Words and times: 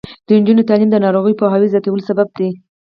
د 0.25 0.27
نجونو 0.39 0.67
تعلیم 0.69 0.89
د 0.91 0.95
ناروغیو 1.05 1.39
پوهاوي 1.39 1.67
زیاتولو 1.73 2.07
سبب 2.09 2.27
دی. 2.37 2.49